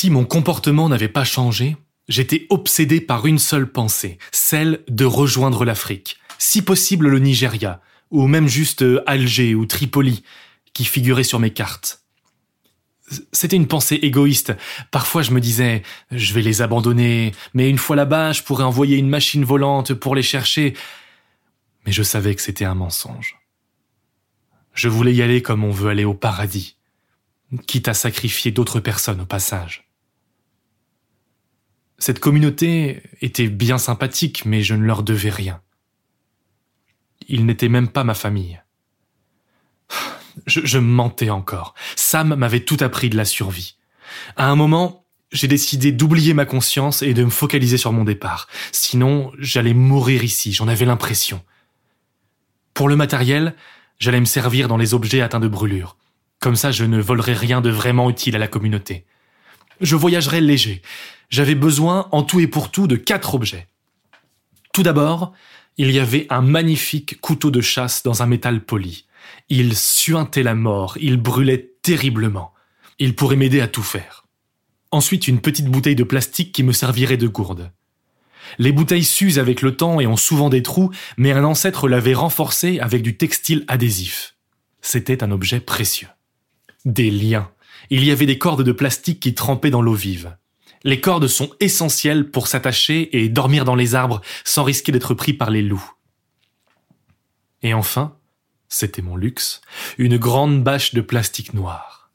[0.00, 1.76] Si mon comportement n'avait pas changé,
[2.08, 8.26] j'étais obsédé par une seule pensée, celle de rejoindre l'Afrique, si possible le Nigeria, ou
[8.26, 10.22] même juste Alger ou Tripoli,
[10.72, 12.02] qui figuraient sur mes cartes.
[13.34, 14.54] C'était une pensée égoïste.
[14.90, 18.96] Parfois je me disais, je vais les abandonner, mais une fois là-bas, je pourrais envoyer
[18.96, 20.72] une machine volante pour les chercher.
[21.84, 23.36] Mais je savais que c'était un mensonge.
[24.72, 26.78] Je voulais y aller comme on veut aller au paradis,
[27.66, 29.89] quitte à sacrifier d'autres personnes au passage.
[32.00, 35.60] Cette communauté était bien sympathique, mais je ne leur devais rien.
[37.28, 38.60] Ils n'étaient même pas ma famille.
[40.46, 41.74] Je, mentais encore.
[41.96, 43.76] Sam m'avait tout appris de la survie.
[44.36, 48.48] À un moment, j'ai décidé d'oublier ma conscience et de me focaliser sur mon départ.
[48.72, 51.44] Sinon, j'allais mourir ici, j'en avais l'impression.
[52.72, 53.54] Pour le matériel,
[53.98, 55.98] j'allais me servir dans les objets atteints de brûlure.
[56.38, 59.04] Comme ça, je ne volerai rien de vraiment utile à la communauté.
[59.80, 60.82] Je voyagerai léger.
[61.28, 63.68] J'avais besoin, en tout et pour tout, de quatre objets.
[64.72, 65.32] Tout d'abord,
[65.76, 69.06] il y avait un magnifique couteau de chasse dans un métal poli.
[69.48, 72.52] Il suintait la mort, il brûlait terriblement.
[72.98, 74.26] Il pourrait m'aider à tout faire.
[74.90, 77.70] Ensuite, une petite bouteille de plastique qui me servirait de gourde.
[78.58, 82.14] Les bouteilles s'usent avec le temps et ont souvent des trous, mais un ancêtre l'avait
[82.14, 84.34] renforcé avec du textile adhésif.
[84.82, 86.08] C'était un objet précieux.
[86.84, 87.50] Des liens.
[87.88, 90.36] Il y avait des cordes de plastique qui trempaient dans l'eau vive.
[90.84, 95.32] Les cordes sont essentielles pour s'attacher et dormir dans les arbres sans risquer d'être pris
[95.32, 95.92] par les loups.
[97.62, 98.16] Et enfin,
[98.68, 99.60] c'était mon luxe,
[99.98, 102.10] une grande bâche de plastique noir.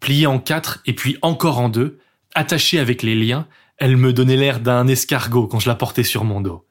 [0.00, 1.98] Pliée en quatre et puis encore en deux,
[2.34, 3.46] attachée avec les liens,
[3.78, 6.66] elle me donnait l'air d'un escargot quand je la portais sur mon dos.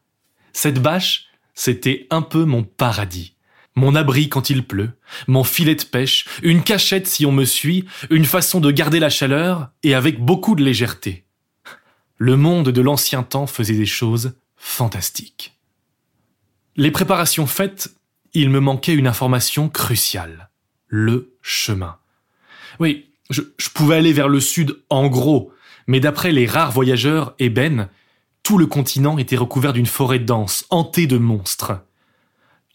[0.53, 3.36] Cette bâche, c'était un peu mon paradis.
[3.77, 4.89] Mon abri quand il pleut,
[5.27, 9.11] mon filet de pêche, une cachette si on me suit, une façon de garder la
[9.11, 11.25] chaleur et avec beaucoup de légèreté.
[12.17, 15.59] Le monde de l'ancien temps faisait des choses fantastiques.
[16.75, 17.93] Les préparations faites,
[18.33, 20.49] il me manquait une information cruciale.
[20.87, 21.97] Le chemin.
[22.79, 23.41] Oui, je,
[23.75, 25.53] pouvais aller vers le sud en gros,
[25.85, 27.89] mais d'après les rares voyageurs ébènes,
[28.41, 31.73] tout le continent était recouvert d'une forêt dense, hantée de monstres.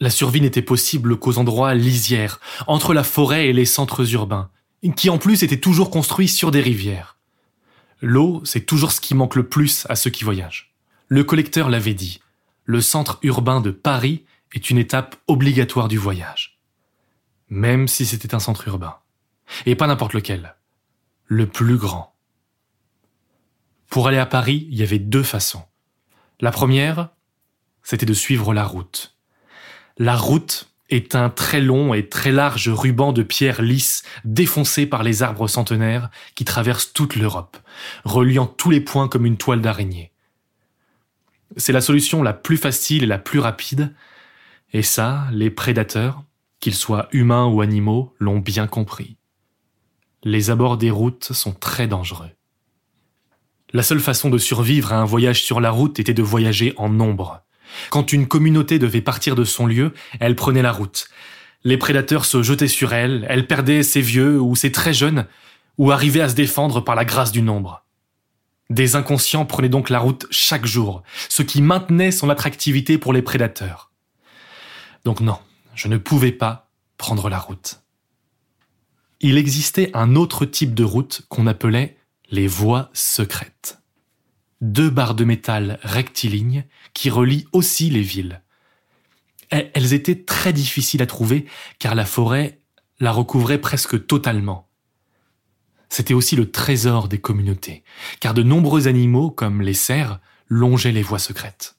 [0.02, 4.50] La survie n'était possible qu'aux endroits lisières, entre la forêt et les centres urbains,
[4.96, 7.18] qui en plus étaient toujours construits sur des rivières.
[8.00, 10.74] L'eau, c'est toujours ce qui manque le plus à ceux qui voyagent.
[11.06, 12.20] Le collecteur l'avait dit,
[12.64, 16.58] le centre urbain de Paris est une étape obligatoire du voyage.
[17.48, 18.96] Même si c'était un centre urbain.
[19.66, 20.56] Et pas n'importe lequel.
[21.26, 22.12] Le plus grand.
[23.88, 25.62] Pour aller à Paris, il y avait deux façons.
[26.40, 27.10] La première,
[27.84, 29.11] c'était de suivre la route.
[29.98, 35.02] La route est un très long et très large ruban de pierres lisses défoncées par
[35.02, 37.56] les arbres centenaires qui traversent toute l'Europe,
[38.04, 40.12] reliant tous les points comme une toile d'araignée.
[41.56, 43.94] C'est la solution la plus facile et la plus rapide,
[44.72, 46.22] et ça, les prédateurs,
[46.60, 49.16] qu'ils soient humains ou animaux, l'ont bien compris.
[50.24, 52.30] Les abords des routes sont très dangereux.
[53.72, 56.88] La seule façon de survivre à un voyage sur la route était de voyager en
[56.88, 57.42] nombre.
[57.90, 61.08] Quand une communauté devait partir de son lieu, elle prenait la route.
[61.64, 65.26] Les prédateurs se jetaient sur elle, elle perdait ses vieux ou ses très jeunes,
[65.78, 67.84] ou arrivait à se défendre par la grâce du nombre.
[68.70, 73.22] Des inconscients prenaient donc la route chaque jour, ce qui maintenait son attractivité pour les
[73.22, 73.90] prédateurs.
[75.04, 75.38] Donc non,
[75.74, 77.80] je ne pouvais pas prendre la route.
[79.20, 81.96] Il existait un autre type de route qu'on appelait
[82.30, 83.81] les voies secrètes
[84.62, 86.64] deux barres de métal rectilignes
[86.94, 88.42] qui relient aussi les villes.
[89.50, 91.46] Elles étaient très difficiles à trouver
[91.78, 92.60] car la forêt
[93.00, 94.68] la recouvrait presque totalement.
[95.88, 97.82] C'était aussi le trésor des communautés,
[98.20, 101.76] car de nombreux animaux, comme les cerfs, longeaient les voies secrètes.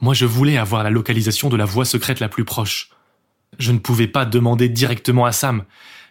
[0.00, 2.90] Moi, je voulais avoir la localisation de la voie secrète la plus proche.
[3.58, 5.64] Je ne pouvais pas demander directement à Sam,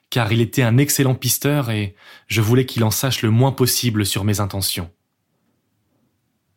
[0.09, 1.95] car il était un excellent pisteur et
[2.27, 4.91] je voulais qu'il en sache le moins possible sur mes intentions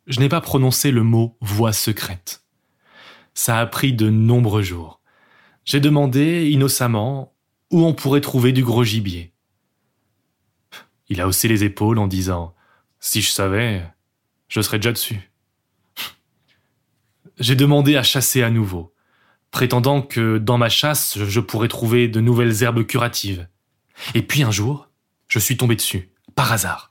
[0.07, 2.43] je n'ai pas prononcé le mot voix secrète.
[3.33, 5.01] Ça a pris de nombreux jours.
[5.65, 7.35] J'ai demandé innocemment
[7.71, 9.33] où on pourrait trouver du gros gibier.
[11.09, 12.55] Il a haussé les épaules en disant
[12.99, 13.85] Si je savais,
[14.47, 15.31] je serais déjà dessus.
[17.39, 18.95] J'ai demandé à chasser à nouveau,
[19.51, 23.47] prétendant que dans ma chasse, je pourrais trouver de nouvelles herbes curatives.
[24.15, 24.89] Et puis un jour,
[25.27, 26.86] je suis tombé dessus, par hasard.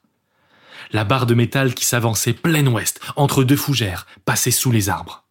[0.97, 5.27] La barre de métal qui s'avançait plein ouest, entre deux fougères, passait sous les arbres.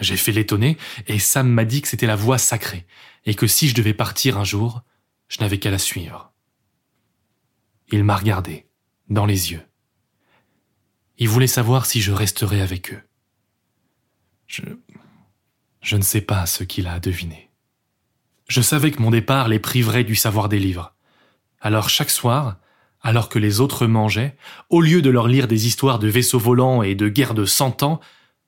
[0.00, 0.78] J'ai fait l'étonner,
[1.08, 2.86] et Sam m'a dit que c'était la voie sacrée,
[3.26, 4.80] et que si je devais partir un jour,
[5.28, 6.32] je n'avais qu'à la suivre.
[7.88, 8.66] Il m'a regardé,
[9.10, 9.66] dans les yeux.
[11.18, 13.02] Il voulait savoir si je resterais avec eux.
[14.46, 14.62] Je...
[15.82, 17.50] Je ne sais pas ce qu'il a deviné.
[18.48, 20.94] Je savais que mon départ les priverait du savoir des livres.
[21.60, 22.56] Alors chaque soir,
[23.02, 24.36] alors que les autres mangeaient,
[24.70, 27.82] au lieu de leur lire des histoires de vaisseaux volants et de guerres de cent
[27.82, 28.00] ans,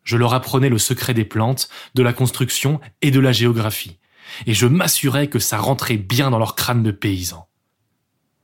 [0.03, 3.99] je leur apprenais le secret des plantes, de la construction et de la géographie,
[4.47, 7.49] et je m'assurais que ça rentrait bien dans leur crâne de paysans.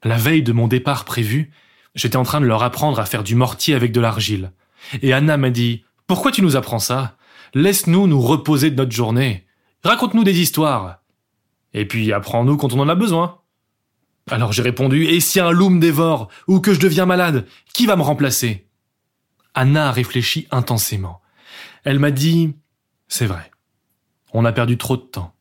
[0.05, 1.50] La veille de mon départ prévu,
[1.94, 4.52] j'étais en train de leur apprendre à faire du mortier avec de l'argile.
[5.02, 7.17] Et Anna m'a dit Pourquoi tu nous apprends ça?
[7.55, 9.47] Laisse-nous nous reposer de notre journée.
[9.82, 10.99] Raconte-nous des histoires.
[11.73, 13.41] Et puis apprends-nous quand on en a besoin.
[14.31, 17.87] Alors j'ai répondu Et si un loup me dévore ou que je deviens malade, qui
[17.87, 18.67] va me remplacer?
[19.55, 21.23] Anna a réfléchi intensément.
[21.84, 22.55] Elle m'a dit
[23.08, 23.50] C'est vrai.
[24.32, 25.34] On a perdu trop de temps.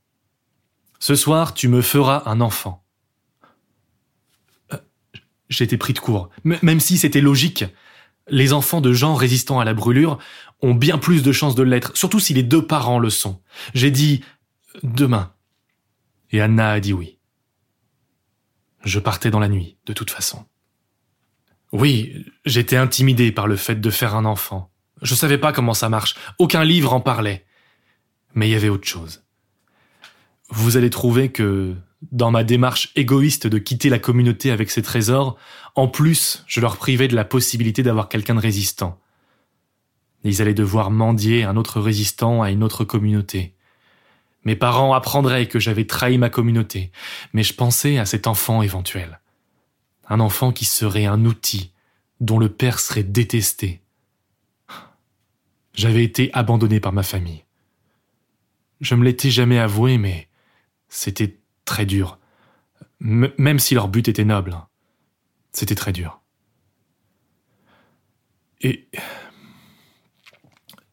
[1.00, 2.84] Ce soir, tu me feras un enfant.
[5.50, 7.66] J'étais pris de court, même si c'était logique.
[8.28, 10.18] Les enfants de gens résistants à la brûlure
[10.62, 13.42] ont bien plus de chances de l'être, surtout si les deux parents le sont.
[13.76, 14.24] J'ai dit
[14.82, 15.34] demain.
[16.32, 17.20] Et Anna a dit oui.
[18.86, 20.46] Je partais dans la nuit, de toute façon.
[21.72, 24.72] Oui, j'étais intimidé par le fait de faire un enfant.
[25.02, 26.16] Je savais pas comment ça marche.
[26.38, 27.46] Aucun livre en parlait.
[28.34, 29.24] Mais il y avait autre chose.
[30.50, 31.76] Vous allez trouver que
[32.12, 35.38] dans ma démarche égoïste de quitter la communauté avec ses trésors,
[35.74, 39.02] en plus, je leur privais de la possibilité d'avoir quelqu'un de résistant.
[40.24, 43.56] Ils allaient devoir mendier un autre résistant à une autre communauté.
[44.46, 46.92] Mes parents apprendraient que j'avais trahi ma communauté,
[47.34, 49.20] mais je pensais à cet enfant éventuel.
[50.08, 51.74] Un enfant qui serait un outil,
[52.22, 53.82] dont le père serait détesté.
[55.74, 57.44] J'avais été abandonné par ma famille.
[58.82, 60.30] Je me l'étais jamais avoué, mais
[60.90, 62.20] c'était très dur.
[63.00, 64.56] même si leur but était noble.
[65.52, 66.22] C'était très dur.
[68.62, 68.88] Et.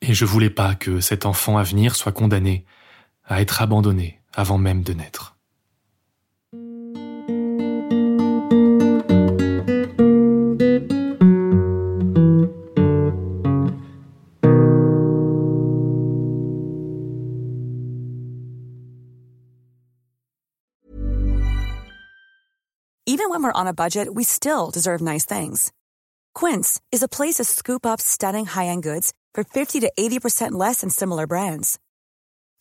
[0.00, 2.64] Et je voulais pas que cet enfant à venir soit condamné
[3.28, 5.36] à être abandonné avant même de naître.
[23.04, 25.70] Even when we're on a budget, we still deserve nice things.
[26.34, 30.80] Quince is a place to scoop up stunning high-end goods for 50 to 80% less
[30.80, 31.78] than similar brands.